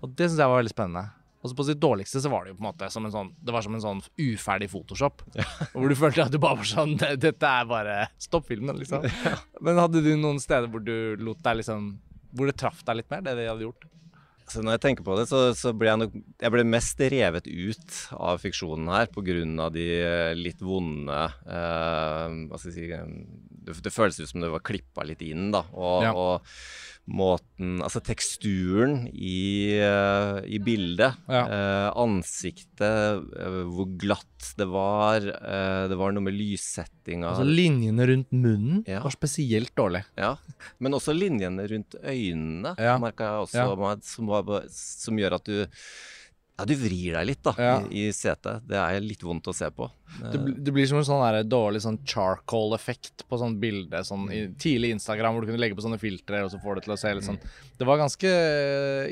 [0.00, 1.06] Og det syns jeg var veldig spennende.
[1.40, 3.52] Og på sitt dårligste så var det jo på en måte som en sånn Det
[3.54, 5.22] var som en sånn uferdig Photoshop.
[5.72, 9.06] Hvor du følte at du bare var sånn Dette er bare Stopp filmen, liksom.
[9.64, 11.94] Men hadde du noen steder hvor du lot deg liksom
[12.36, 13.88] Hvor det traff deg litt mer, det de hadde gjort?
[14.50, 17.46] Så når jeg tenker på det, så, så ble jeg nok Jeg ble mest revet
[17.48, 19.68] ut av fiksjonen her pga.
[19.72, 23.06] de eh, litt vonde eh, Hva skal jeg si eh,
[23.64, 25.60] det, det føles ut som det var klippa litt inn, da.
[25.72, 26.12] Og, Ja.
[26.16, 26.42] og
[27.10, 31.18] måten Altså teksturen i, uh, i bildet.
[31.30, 31.42] Ja.
[31.50, 35.20] Uh, ansiktet, uh, hvor glatt det var.
[35.20, 37.28] det var noe med lyssettinga.
[37.28, 39.02] Altså Linjene rundt munnen Ja.
[39.04, 40.00] var spesielt dårlig.
[40.16, 40.30] Ja,
[40.80, 42.96] men også linjene rundt øynene Ja.
[42.98, 45.66] merka jeg også, som, var, som gjør at du
[46.60, 47.74] Ja, du vrir deg litt da, Ja.
[47.88, 48.62] i, i setet.
[48.68, 49.88] Det er litt vondt å se på.
[50.20, 54.42] Det, det blir som en sånn der dårlig sånn charcoal-effekt på sånn bilde sånn i
[54.60, 56.98] tidlig Instagram, hvor du kunne legge på sånne filtre, og så får det til å
[57.00, 57.38] se litt sånn
[57.80, 58.32] Det var ganske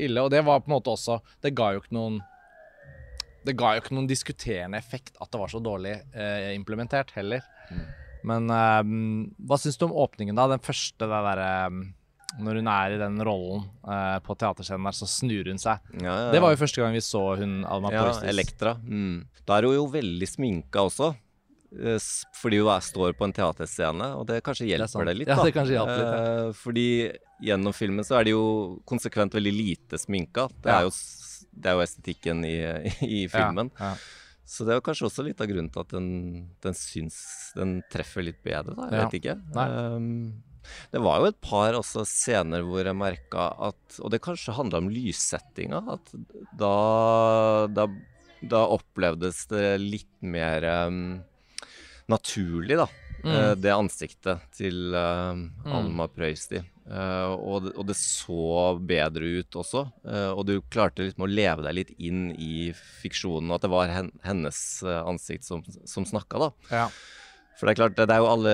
[0.04, 2.18] ille, og det var på en måte også Det ga jo ikke noen
[3.46, 7.40] Det ga jo ikke noen diskuterende effekt at det var så dårlig eh, implementert heller.
[8.28, 8.82] Men eh,
[9.48, 10.48] hva syns du om åpningen, da?
[10.50, 11.48] Den første, det derre
[12.36, 15.80] Når hun er i den rollen uh, på teaterscenen der, så snur hun seg.
[15.96, 18.28] Ja, ja, Det var jo første gang vi så hun Alma Ja, Poristis.
[18.28, 18.74] Elektra.
[18.84, 19.22] Mm.
[19.48, 21.14] Da er hun jo veldig sminka også.
[21.72, 21.96] eh,
[22.36, 25.28] Fordi hun er, står på en teaterscene, og det kanskje hjelper det, det, litt.
[25.32, 25.38] Da.
[25.40, 26.86] Ja, det kanskje hjelper litt, Eh, Fordi
[27.48, 28.44] gjennom filmen så er de jo
[28.84, 30.48] konsekvent veldig lite sminka.
[30.60, 30.92] Det er jo,
[31.56, 32.56] det er jo estetikken i,
[33.22, 33.72] i filmen.
[33.80, 33.96] Ja, ja.
[34.48, 36.06] Så det er kanskje også litt av grunnen til at den,
[36.64, 37.18] den syns
[37.56, 38.86] den treffer litt bedre, da.
[38.88, 39.08] Jeg Ja.
[39.08, 39.34] vet ikke.
[39.56, 39.66] Nei.
[39.96, 40.42] Um,
[40.92, 44.78] det var jo et par også scener hvor jeg merka at Og det kanskje handla
[44.82, 45.82] om lyssettinga.
[45.96, 46.12] At
[46.58, 46.72] da,
[47.72, 47.86] da,
[48.42, 51.20] da opplevdes det litt mer um,
[52.08, 52.88] naturlig, da.
[53.18, 53.32] Mm.
[53.34, 55.72] eh, det ansiktet til Mm.
[55.74, 56.60] Alma Prøysti.
[56.88, 59.82] Uh, og, det- og det så bedre ut også.
[60.06, 62.70] Uh, og du klarte liksom å leve deg litt inn i
[63.02, 66.48] fiksjonen, og at det var hen, hennes ansikt som, som snakka, da.
[66.72, 66.86] Ja.
[67.58, 68.52] For det er klart, det er jo alle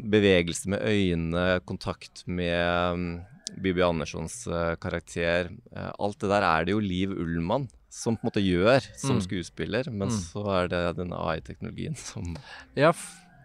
[0.00, 3.04] bevegelser med øynene, kontakt med um,
[3.60, 5.50] Bibi Anderssons eh, karakter.
[5.76, 9.16] eh, alt det der er det jo Liv Ullmann som på en måte gjør som
[9.18, 9.24] Mm.
[9.26, 10.14] skuespiller, men Mm.
[10.22, 12.36] så er det denne AI-teknologien som
[12.76, 12.92] Ja,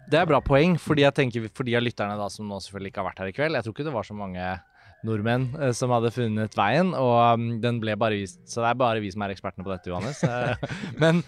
[0.08, 2.92] det er bra poeng, fordi jeg tenker for de av lytterne da som nå selvfølgelig
[2.94, 3.54] ikke har vært her i kveld.
[3.58, 4.60] Jeg tror ikke det var så mange
[5.04, 8.74] nordmenn eh, som hadde funnet veien, og um, den ble bare vist Så det er
[8.80, 10.22] bare vi som er ekspertene på dette, Johannes.
[10.24, 10.54] Eh,
[11.02, 11.24] Men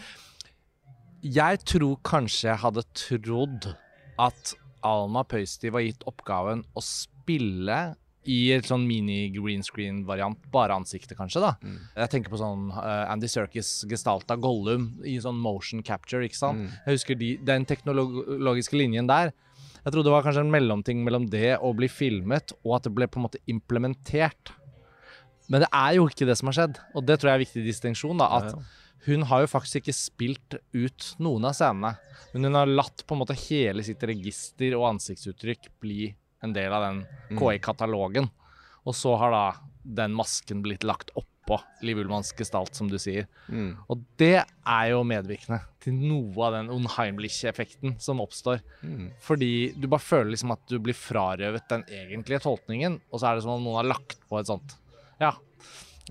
[1.22, 3.70] jeg tror kanskje jeg hadde trodd
[4.22, 4.54] at
[4.86, 7.78] Alma Pøysti var gitt oppgaven å spille
[8.28, 11.54] i et sånn mini-green screen-variant, bare ansiktet kanskje, da.
[11.64, 11.76] Mm.
[12.02, 16.66] Jeg tenker på sånn uh, Andy Serkis gestalta Gollum i sånn motion capture, ikke sant.
[16.66, 16.74] Mm.
[16.84, 19.32] Jeg husker de, den teknologiske linjen der.
[19.78, 22.92] Jeg trodde det var kanskje en mellomting mellom det å bli filmet, og at det
[22.98, 24.52] ble på en måte implementert.
[25.48, 27.46] Men det er jo ikke det som har skjedd, og det tror jeg er en
[27.46, 28.20] viktig distinksjon.
[28.20, 28.76] da, at.
[29.06, 31.94] Hun har jo faktisk ikke spilt ut noen av scenene.
[32.34, 36.72] Men hun har latt på en måte hele sitt register og ansiktsuttrykk bli en del
[36.72, 37.38] av den Mm.
[37.38, 38.30] KI-katalogen.
[38.86, 39.44] Og så har da
[39.84, 43.26] den masken blitt lagt oppå Liv Ullmanns gestalt, som du sier.
[43.48, 43.76] Mm.
[43.88, 48.60] Og det er jo medvirkende til noe av den Unheimlich-effekten som oppstår.
[48.82, 49.10] Mm.
[49.24, 53.36] Fordi du bare føler liksom at du blir frarøvet den egentlige tolkningen, og så er
[53.38, 54.76] det som om noen har lagt på et sånt
[55.20, 55.32] Ja.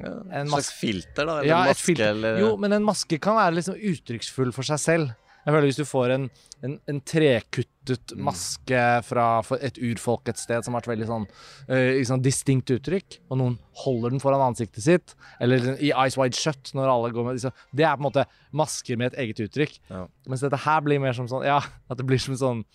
[0.02, 1.40] Ja, En slags filter, da?
[1.40, 2.12] Eller ja maske, filter.
[2.14, 5.16] eller Jo, men en maske kan være liksom uttrykksfull for seg selv.
[5.48, 6.30] Jeg føler Hvis du får en,
[6.68, 8.20] en, en trekuttet Mm.
[8.28, 11.24] maske fra et urfolk et sted som har et veldig sånn,
[11.72, 13.54] uh, sånn distinkt uttrykk, og noen
[13.86, 17.54] holder den foran ansiktet sitt, eller i Eyes Wide Shut når alle går med disse
[17.74, 19.80] Det er på en måte masker med et eget uttrykk.
[19.90, 20.04] Ja.
[20.28, 22.66] Mens dette her blir mer som sånn Ja, at det blir som sånn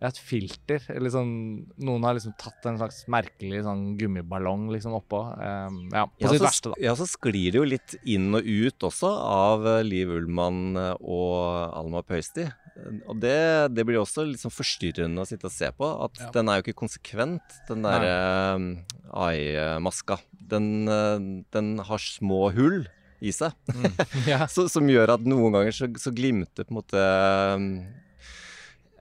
[0.00, 0.80] et filter.
[0.94, 1.32] Eller sånn
[1.84, 5.20] Noen har liksom tatt en slags merkelig sånn gummiballong liksom oppå.
[5.36, 6.80] Um, ja, på Ja, sitt så, verste, da.
[6.86, 10.94] ja, så sklir det jo litt inn og ut også av eh, Liv Ullmann eh,
[11.04, 12.46] og Alma Pøysti.
[12.48, 13.36] Eh, Og det,
[13.76, 15.90] det blir også litt sånn forstyrrende å sitte og se på.
[16.06, 16.30] At Ja.
[16.38, 18.64] den er jo ikke konsekvent, den der eh,
[19.12, 20.16] AI-maska.
[20.50, 20.88] Den,
[21.52, 22.86] den har små hull
[23.20, 23.52] i seg,
[24.30, 24.46] Ja.
[24.48, 27.02] så, som gjør at noen ganger så, så glimter på en måte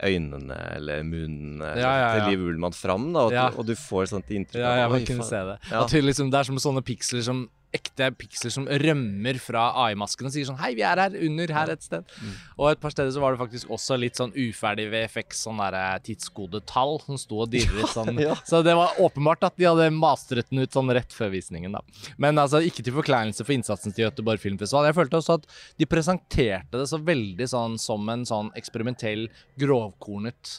[0.03, 2.09] øynene eller munnen Ja, ja, ja.
[2.19, 5.27] til Liv Ullmann fram, da, og, og du får sånt inntrykk Ja, jeg må kunne
[5.27, 5.57] se det.
[5.71, 10.29] At det, liksom, det er som sånne piksler som ekte piksler som rømmer fra AI-masken
[10.29, 12.07] og sier sånn Hei, vi er her under her et sted.
[12.17, 12.31] Mm.
[12.57, 15.83] Og et par steder så var det faktisk også litt sånn uferdig VFX, sånn derre
[16.05, 18.17] tidskodetall som sto og dirret sånn.
[18.25, 18.37] ja.
[18.49, 21.83] Så det var åpenbart at de hadde mastret den ut sånn rett før visningen, da.
[22.17, 24.89] Men altså, ikke til forkleinelse for innsatsen til Göteborg Filmfestival.
[24.89, 29.27] Jeg følte også at de presenterte det så veldig sånn som en sånn eksperimentell,
[29.61, 30.57] grovkornet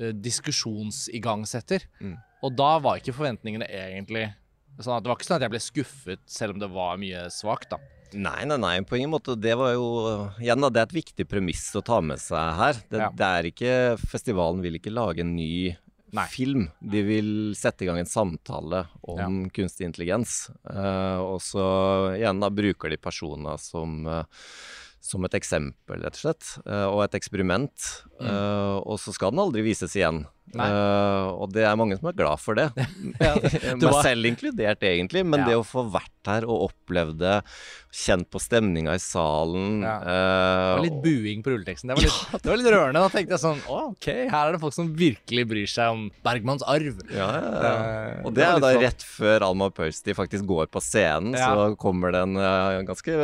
[0.00, 1.86] eh, diskusjonsigangsetter.
[2.02, 2.18] Mm.
[2.42, 4.26] Og da var ikke forventningene egentlig
[4.78, 7.26] sånn at Det var ikke sånn at jeg ble skuffet, selv om det var mye
[7.34, 7.80] svakt, da.
[8.12, 9.38] Nei, nei, nei, på ingen måte.
[9.40, 9.86] Det var jo
[10.42, 12.82] Igjen, da, det er et viktig premiss å ta med seg her.
[12.90, 13.08] Det, Ja.
[13.08, 13.72] det er ikke
[14.04, 15.76] Festivalen vil ikke lage en ny
[16.12, 16.26] Nei.
[16.28, 16.66] film.
[16.80, 20.50] De vil sette i gang en samtale om kunstig intelligens.
[20.68, 21.64] Uh, og så
[22.18, 24.24] igjen da bruker de personer som uh,
[25.02, 27.88] som et eksempel, rett og slett, eh, og et eksperiment.
[28.20, 28.28] Mm.
[28.28, 30.22] Uh, og så skal den aldri vises igjen.
[30.60, 32.68] Uh, og det er mange som er glad for det.
[33.22, 33.34] Ja,
[33.88, 35.24] var- selv inkludert, egentlig.
[35.24, 35.46] Men Ja.
[35.52, 37.38] det å få vært her og opplevd det,
[37.92, 39.96] kjent på stemninga i salen Ja.
[39.98, 41.90] uh, Det var litt buing på rulleteksten.
[41.90, 43.02] Det var litt, det var litt rørende.
[43.02, 46.62] Da tenkte jeg sånn OK, her er det folk som virkelig bryr seg om Bergmanns
[46.68, 47.00] arv.
[47.12, 47.72] Ja, ja.
[47.72, 51.34] Eh, Og det det er da sånn- rett før Alma Pøsti faktisk går på scenen,
[51.38, 53.18] så kommer det en eh, ganske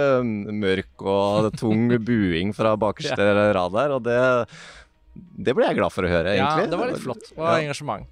[0.58, 3.18] mørk og tung buing fra bakerste
[3.56, 4.18] rad der, og det,
[5.38, 6.64] det ble jeg glad for å høre, egentlig.
[6.66, 7.30] Ja, det var litt flott.
[7.36, 7.54] Og Ja.
[7.60, 8.06] engasjement.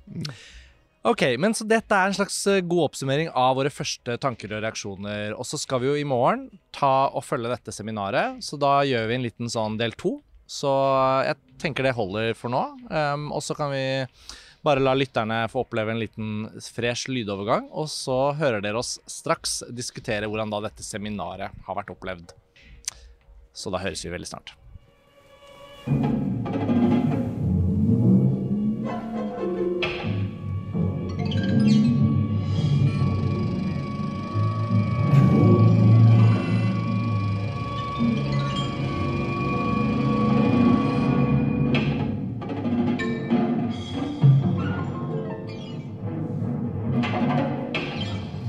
[1.07, 4.63] Ok, men så Dette er en slags eh, god oppsummering av våre første tanker og
[4.65, 5.37] reaksjoner.
[5.39, 9.07] Og så skal vi jo i morgen ta og følge dette seminaret, så da gjør
[9.07, 10.17] vi en liten sånn del to.
[10.51, 10.71] Så
[11.27, 12.65] jeg tenker det holder for nå.
[12.91, 13.85] Um, og så kan vi
[14.67, 17.69] bare la lytterne få oppleve en liten fresh lydovergang.
[17.71, 22.35] Og så hører dere oss straks diskutere hvordan da dette seminaret har vært opplevd.
[23.55, 24.57] Så da høres vi veldig snart.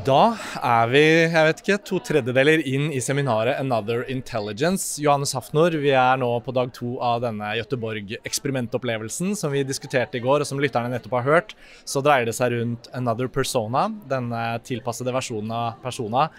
[0.08, 5.02] Da er vi jeg vet ikke, to tredjedeler inn i seminaret Another Intelligence.
[5.04, 10.24] Johannes Hafnor, vi er nå på dag to av denne Gøteborg-eksperimentopplevelsen som vi diskuterte i
[10.24, 11.54] går, og som lytterne nettopp har hørt.
[11.84, 16.30] Så dreier det seg rundt Another Persona, denne tilpassede versjonen av Persona.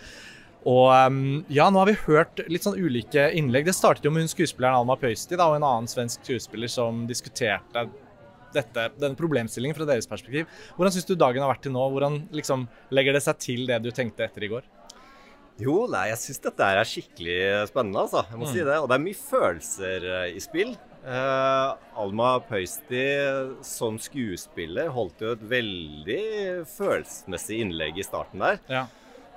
[0.65, 3.69] Og um, ja, nå har vi hørt litt sånn ulike innlegg.
[3.69, 7.05] Det startet jo med hun skuespilleren Alma Pøysti da, og en annen svensk skuespiller som
[7.11, 7.85] diskuterte
[8.55, 10.49] dette, denne problemstillingen fra deres perspektiv.
[10.77, 11.85] Hvordan syns du dagen har vært til nå?
[11.95, 14.67] Hvordan liksom, legger det seg til det du tenkte etter i går?
[15.59, 18.23] Jo, nei, jeg syns dette er skikkelig spennende, altså.
[18.31, 18.53] Jeg må Mm.
[18.53, 18.77] si det.
[18.79, 20.77] Og det er mye følelser eh, i spill.
[21.09, 23.01] Uh, Alma Pøysti
[23.65, 28.59] som skuespiller holdt jo et veldig følelsesmessig innlegg i starten der.
[28.69, 28.87] Ja.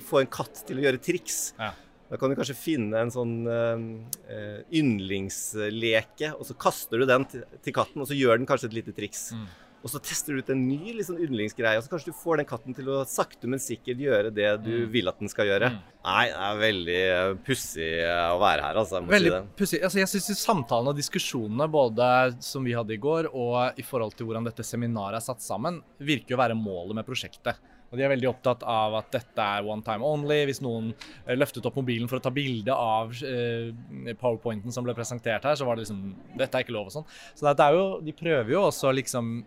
[0.05, 1.39] få en katt til å gjøre triks.
[1.59, 1.71] Ja.
[2.05, 3.81] Da kan du kanskje finne en sånn uh,
[4.29, 8.69] eh, yndlingsleke, og så kaster du den til, til katten, og så gjør den kanskje
[8.69, 9.31] et lite triks.
[9.33, 9.47] Mm.
[9.85, 12.47] Og så tester du ut en ny liksom, yndlingsgreie, og så kanskje du får den
[12.49, 14.87] katten til å sakte, men sikkert gjøre det du Mm.
[14.93, 15.69] vil at den skal gjøre.
[15.75, 15.83] Mm.
[16.05, 18.97] Nei, det er veldig eh, pussig eh, å være her, altså.
[18.97, 19.43] Jeg må Veldig si det.
[19.61, 19.83] pussig.
[19.83, 22.07] Altså, jeg syns samtalene og diskusjonene både
[22.41, 25.81] som vi hadde i går, og i forhold til hvordan dette seminaret er satt sammen,
[26.01, 27.61] virker å være målet med prosjektet.
[27.95, 30.41] Og De er veldig opptatt av at dette er one time only.
[30.49, 33.71] Hvis noen eh, løftet opp mobilen for å ta bilde av eh,
[34.19, 36.03] powerpointen som ble presentert her, så var det liksom
[36.35, 37.09] Dette er ikke lov og sånn.
[37.39, 39.37] Så jo, de prøver jo også liksom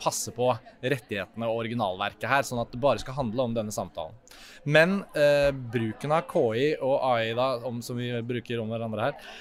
[0.00, 0.48] passe på
[0.82, 4.16] rettighetene og originalverket her, sånn at det bare skal handle om denne samtalen.
[4.64, 9.34] Men eh, bruken av KI og AI, da, om, som vi bruker om hverandre her,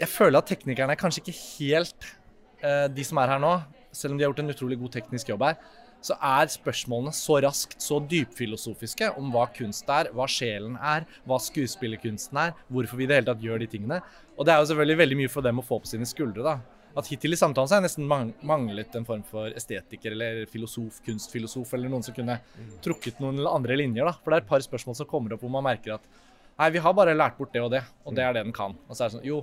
[0.00, 2.10] jeg føler at teknikerne er kanskje ikke helt
[2.60, 3.54] eh, de som er her nå,
[3.96, 5.60] selv om de har gjort en utrolig god teknisk jobb her,
[6.06, 11.40] så er spørsmålene så raskt så dypfilosofiske om hva kunst er, hva sjelen er, hva
[11.42, 14.00] skuespillerkunsten er, hvorfor vi i det hele tatt gjør de tingene.
[14.36, 16.56] Og det er jo selvfølgelig veldig mye for dem å få på sine skuldre, da.
[16.96, 21.02] At hittil i samtalen så har jeg nesten manglet en form for estetiker eller filosof,
[21.04, 22.38] kunstfilosof, eller noen som kunne
[22.84, 24.14] trukket noen andre linjer, da.
[24.22, 26.08] For det er et par spørsmål som kommer opp hvor man merker at
[26.56, 28.78] nei, vi har bare lært bort det og det, og det er det den kan.
[28.88, 29.42] Og så er det sånn, jo,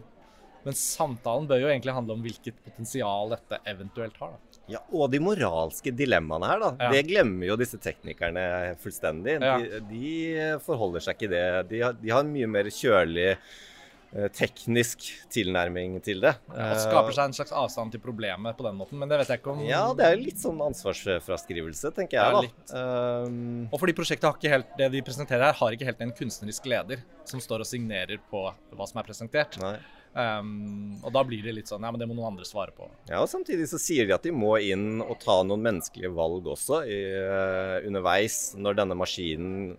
[0.64, 4.38] men samtalen bør jo egentlig handle om hvilket potensial dette eventuelt har.
[4.38, 4.62] da.
[4.72, 6.70] Ja, Og de moralske dilemmaene her, da.
[6.80, 6.92] Ja.
[6.96, 8.46] Det glemmer jo disse teknikerne
[8.80, 9.36] fullstendig.
[9.44, 9.58] Ja.
[9.60, 11.46] De, de forholder seg ikke det.
[11.74, 15.04] De har, de har en mye mer kjølig eh, teknisk
[15.36, 16.32] tilnærming til det.
[16.54, 19.42] Og skaper seg en slags avstand til problemet på den måten, men det vet jeg
[19.42, 22.86] ikke om Ja, det er litt sånn ansvarsfraskrivelse, tenker jeg, da.
[23.28, 26.16] Um, Og fordi prosjektet har ikke helt, det de presenterer her, har ikke helt en
[26.16, 29.60] kunstnerisk leder som står og signerer på hva som er presentert.
[29.60, 29.76] nei.
[30.14, 32.86] Um, og da blir det litt sånn Ja, men det må noen andre svare på.
[33.10, 36.46] Ja, og Samtidig så sier de at de må inn og ta noen menneskelige valg
[36.54, 39.78] også i, uh, underveis, når denne maskinen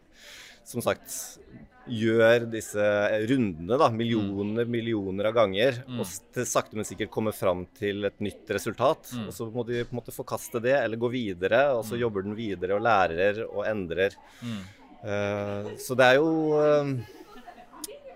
[0.66, 1.38] som sagt
[1.86, 2.80] gjør disse
[3.28, 5.98] rundene, da, millioner, millioner av ganger, Mm.
[6.00, 9.12] og til sakte, men sikkert kommer fram til et nytt resultat.
[9.12, 9.26] Mm.
[9.28, 12.00] Og så må de på en måte forkaste det, eller gå videre, og så Mm.
[12.00, 14.16] jobber den videre og lærer og endrer.
[14.42, 14.62] Mm.
[15.04, 17.04] Eh, så det er jo eh,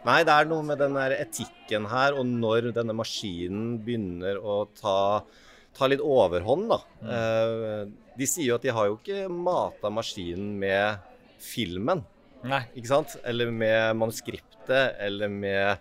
[0.09, 4.63] Nei, det er noe med den der etikken her, og når denne maskinen begynner å
[4.79, 5.23] ta,
[5.77, 6.79] ta litt overhånd, da.
[7.05, 7.97] Mm.
[8.19, 11.03] de sier jo at de har jo ikke mata maskinen med
[11.45, 12.01] filmen,
[12.49, 12.63] Nei.
[12.79, 13.19] ikke sant?
[13.27, 15.77] Eller med manuskriptet, eller med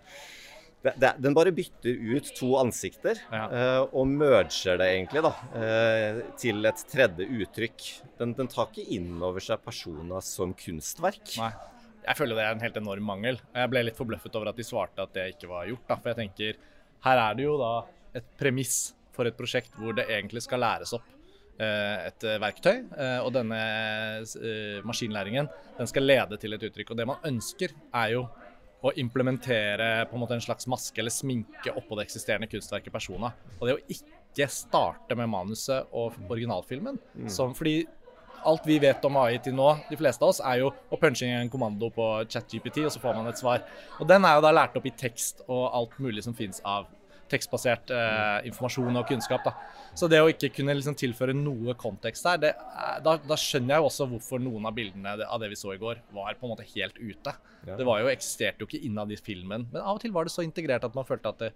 [0.82, 3.48] det, det, Den bare bytter ut to ansikter Ja.
[3.50, 7.88] eh, og merger det egentlig da, eh, til et tredje uttrykk.
[8.20, 11.34] Den, den tar ikke inn over seg personer som kunstverk.
[11.40, 11.50] Nei.
[12.08, 13.36] Jeg føler det er en helt enorm mangel.
[13.52, 15.84] Jeg ble litt forbløffet over at de svarte at det ikke var gjort.
[15.90, 15.98] Da.
[16.00, 16.58] For jeg tenker,
[17.04, 17.72] her er det jo da
[18.16, 18.78] et premiss
[19.12, 21.04] for et prosjekt hvor det egentlig skal læres opp
[21.60, 22.76] eh, et eh, verktøy.
[22.96, 23.58] eh, Og denne
[24.88, 26.94] maskinlæringen den skal lede til et uttrykk.
[26.94, 28.24] Og det man ønsker, er jo
[28.78, 33.32] å implementere på en måte en slags maske eller sminke oppå det eksisterende kunstverket persona.
[33.58, 37.00] Og det å ikke starte med manuset og originalfilmen.
[37.26, 37.80] Som, fordi
[38.46, 41.26] alt vi vet om AI til nå, de fleste av oss, er jo å punche
[41.26, 43.64] inn en kommando på ChatGPT, og så får man et svar.
[44.00, 46.86] Og den er jo da lært opp i tekst og alt mulig som finnes av
[47.28, 49.42] tekstbasert eh, informasjon og kunnskap.
[49.44, 49.52] da.
[49.98, 53.74] Så det å ikke kunne liksom tilføre noe kontekst her, det, er- da, da skjønner
[53.74, 56.48] jeg jo også hvorfor noen av bildene av det vi så i går, var på
[56.48, 57.34] en måte helt ute.
[57.68, 57.76] Ja.
[57.76, 60.32] Det var jo, eksisterte jo ikke innad i filmen, men av og til var det
[60.32, 61.52] så integrert at man følte at det,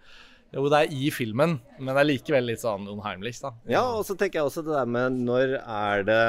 [0.52, 3.40] jo, det er i filmen, men det er likevel litt sånn unheimlich.
[3.40, 3.54] da.
[3.70, 6.24] Ja, og så tenker jeg også det der med når er det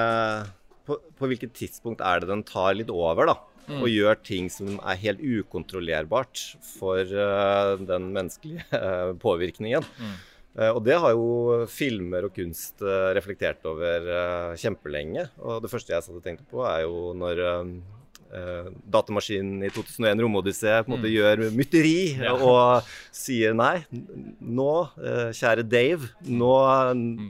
[0.88, 3.38] På, på hvilket tidspunkt er det den tar litt over, da?
[3.71, 6.41] Og gjør ting som er helt ukontrollerbart
[6.73, 9.86] for uh, den menneskelige uh, påvirkningen.
[9.95, 10.17] Mm.
[10.57, 12.83] Uh, og det har jo filmer og kunst
[13.15, 15.29] reflektert over kjempelenge.
[15.39, 17.39] Og det første jeg satt og tenkte på, er jo når
[18.34, 22.24] eh, datamaskinen i 2001 Romodyssé på en måte gjør mytteri Mm.
[22.26, 22.34] Ja.
[22.34, 26.52] og sier nei, nå, uh, kjære Dave, nå,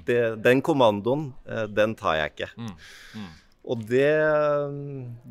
[0.07, 2.49] det, den kommandoen, uh, den tar jeg ikke.
[2.57, 2.75] Mm.
[3.21, 3.31] Mm.
[3.63, 4.09] Og det,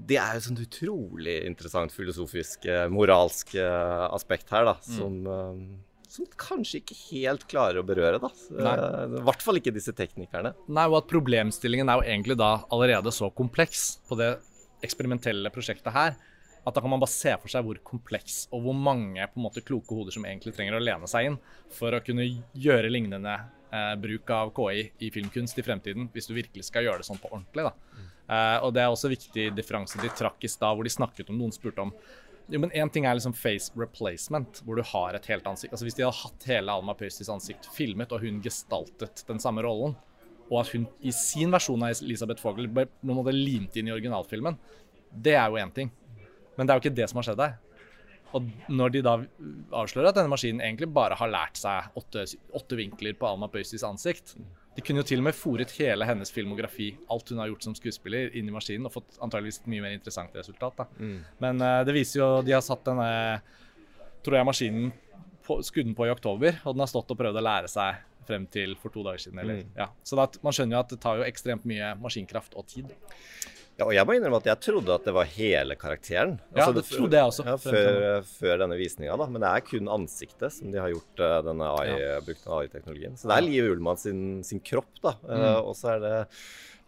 [0.09, 4.95] det er jo et sånt utrolig interessant filosofisk, moralsk aspekt her, da, Mm.
[4.97, 5.75] som,
[6.13, 8.31] som kanskje ikke helt klarer å berøre, da.
[8.53, 10.55] I hvert fall ikke disse teknikerne.
[10.69, 14.35] Nei, og at problemstillingen er jo egentlig da allerede så kompleks på det
[14.85, 16.17] eksperimentelle prosjektet her,
[16.63, 19.47] at da kan man bare se for seg hvor kompleks og hvor mange på en
[19.49, 21.39] måte kloke hoder som egentlig trenger å lene seg inn
[21.75, 26.37] for å kunne gjøre lignende eh, bruk av KI i filmkunst i fremtiden, hvis du
[26.39, 27.67] virkelig skal gjøre det sånn på ordentlig.
[27.67, 28.03] da.
[28.29, 31.41] Eh, og det er også viktig differanse de trakk i stad, hvor de snakket om
[31.41, 31.95] noen spurte om
[32.51, 35.73] jo, men Én ting er liksom face replacement, hvor du har et helt ansikt.
[35.73, 39.63] Altså Hvis de hadde hatt hele Alma Pøystis ansikt filmet, og hun gestaltet den samme
[39.65, 39.95] rollen,
[40.53, 43.89] og at hun i sin versjon av Elisabeth Fogel ble på en måte limt inn
[43.89, 44.59] i originalfilmen,
[45.13, 45.91] det er jo én ting.
[46.57, 47.55] Men det er jo ikke det som har skjedd her.
[48.37, 49.15] Og når de da
[49.77, 52.25] avslører at denne maskinen egentlig bare har lært seg åtte,
[52.57, 54.33] åtte vinkler på Alma Pøystis ansikt
[54.73, 57.75] De kunne jo til og med fòret hele hennes filmografi, alt hun har gjort som
[57.77, 60.79] skuespiller, inn i maskinen og fått antageligvis et mye mer interessant resultat.
[60.81, 60.87] da.
[61.45, 63.11] Men uh, det viser jo De har satt denne
[64.25, 64.93] tror jeg, maskinen
[65.47, 68.47] på, skudden på i oktober, og den har stått og prøvd å lære seg frem
[68.53, 69.41] til for to dager siden.
[69.43, 69.89] Eller, ja.
[70.07, 72.93] Så da, man skjønner jo at det tar jo ekstremt mye maskinkraft og tid.
[73.81, 76.35] Ja, og jeg må innrømme at jeg trodde at det var hele karakteren.
[76.53, 77.45] Ja, Altså, det trodde jeg også.
[77.49, 79.27] Ja, før, før denne visninga, da.
[79.33, 81.95] Men det er kun ansiktet som de har gjort uh, denne AI,
[82.27, 83.17] brukt den AI-teknologien.
[83.19, 85.17] Så det er Liv Ullmann sin, sin kropp, da.
[85.25, 86.15] Eh, og så er det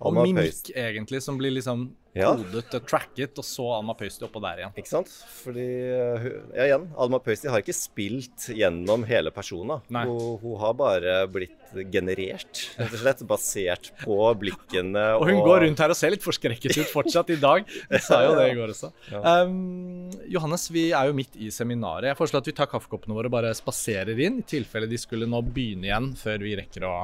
[0.02, 2.28] Og mimikk, egentlig, som blir liksom Ja.
[2.36, 4.72] kodet tracket, og så Alma Pøysti oppå der igjen.
[4.78, 5.08] Ikke sant?
[5.42, 6.84] Fordi eh, Ja, igjen.
[6.98, 9.80] Alma Pøysti har ikke spilt gjennom hele persona.
[9.90, 10.04] Nei.
[10.06, 13.24] Hun, hun har bare blitt generert, rett og slett.
[13.26, 17.40] Basert på blikkene Og hun går rundt her og ser litt forskrekket ut fortsatt i
[17.42, 17.66] dag.
[17.90, 18.92] Hun sa jo det i går også.
[19.18, 22.12] Um, Johannes, vi er jo midt i seminaret.
[22.12, 25.26] Jeg foreslår at vi tar kaffekoppene våre og bare spaserer inn, i tilfelle de skulle
[25.30, 26.96] nå begynne igjen før vi rekker å,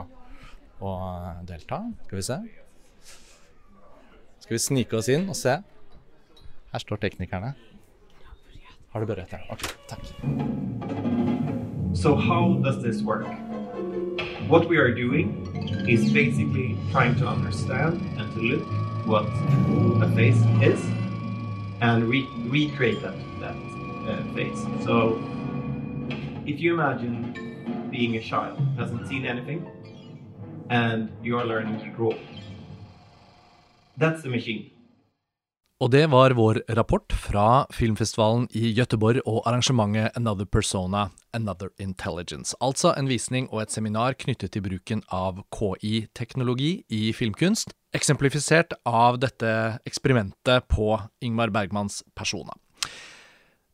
[0.87, 0.95] å
[1.51, 1.83] delta.
[2.07, 2.43] Skal vi se.
[4.51, 5.53] Skal vi snike oss inn og se?
[6.73, 7.53] Her står teknikerne.
[8.91, 9.13] Har du?
[9.55, 10.09] Ok, takk.
[11.95, 13.29] So how does this work?
[14.49, 15.31] What we are doing
[15.89, 18.67] is basically trying to understand and to look
[19.07, 19.31] what
[20.03, 20.83] a face is
[21.81, 23.55] and re- recreate that, that
[24.11, 24.67] uh, face.
[24.83, 25.23] So
[26.45, 29.65] if you imagine being a child hasn't seen anything
[30.71, 32.15] and you are learning to draw,
[34.01, 34.71] that's the machine.
[35.81, 42.53] Og det var vår rapport fra filmfestivalen i Gøteborg og arrangementet Another Persona, Another Intelligence.
[42.61, 49.17] Altså en visning og et seminar knyttet til bruken av KI-teknologi i filmkunst, eksemplifisert av
[49.25, 49.55] dette
[49.89, 52.53] eksperimentet på Ingmar Bergmans persona.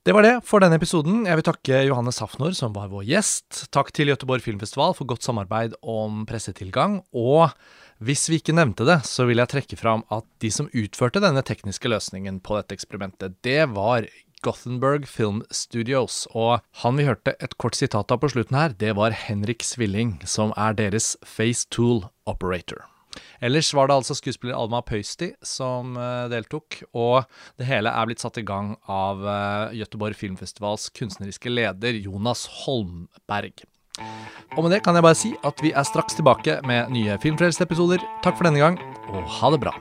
[0.06, 1.24] Det var det for denne episoden.
[1.26, 3.64] Jeg vil takke Johanne Safnor, som var vår gjest.
[3.74, 7.00] Takk til Gøteborg Filmfestival for godt samarbeid om pressetilgang.
[7.10, 7.50] Og
[7.98, 11.42] hvis vi ikke nevnte det, så vil jeg trekke fram at de som utførte denne
[11.42, 14.06] tekniske løsningen på dette eksperimentet, det var
[14.46, 16.28] Gothenburg Film Studios.
[16.38, 20.20] Og han vi hørte et kort sitat av på slutten her, det var Henrik Svilling,
[20.22, 22.86] som er deres Face Tool Operator.
[23.44, 27.24] Ellers var det altså skuespiller Alma Pøysti som uh, deltok, og
[27.60, 33.66] det hele er blitt satt i gang av uh, Göteborg Filmfestivals kunstneriske leder Jonas Holmberg.
[34.56, 38.02] Og med det kan jeg bare si at vi er straks tilbake med nye Filmfrelst-episoder.
[38.24, 39.76] Takk for denne gang, og ha det bra.